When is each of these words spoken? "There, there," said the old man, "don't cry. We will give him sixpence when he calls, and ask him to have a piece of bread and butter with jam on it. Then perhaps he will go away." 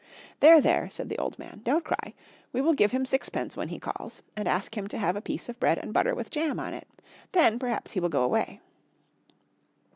"There, 0.39 0.59
there," 0.59 0.89
said 0.89 1.09
the 1.09 1.17
old 1.19 1.37
man, 1.37 1.61
"don't 1.63 1.85
cry. 1.85 2.15
We 2.51 2.59
will 2.59 2.73
give 2.73 2.89
him 2.89 3.05
sixpence 3.05 3.55
when 3.55 3.67
he 3.67 3.77
calls, 3.77 4.23
and 4.35 4.47
ask 4.47 4.75
him 4.75 4.87
to 4.87 4.97
have 4.97 5.15
a 5.15 5.21
piece 5.21 5.47
of 5.47 5.59
bread 5.59 5.77
and 5.77 5.93
butter 5.93 6.15
with 6.15 6.31
jam 6.31 6.59
on 6.59 6.73
it. 6.73 6.87
Then 7.33 7.59
perhaps 7.59 7.91
he 7.91 7.99
will 7.99 8.09
go 8.09 8.23
away." 8.23 8.61